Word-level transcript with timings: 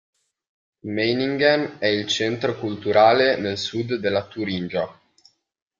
Meiningen 0.87 1.75
è 1.77 1.85
il 1.85 2.07
centro 2.07 2.57
culturale 2.57 3.37
nel 3.37 3.59
sud 3.59 3.97
della 3.97 4.25
Turingia. 4.25 4.99